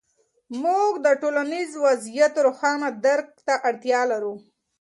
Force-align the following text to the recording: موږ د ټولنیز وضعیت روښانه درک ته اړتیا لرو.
موږ 0.63 0.91
د 1.05 1.07
ټولنیز 1.21 1.71
وضعیت 1.85 2.33
روښانه 2.45 2.89
درک 3.05 3.27
ته 3.45 3.53
اړتیا 3.69 4.01
لرو. 4.11 4.33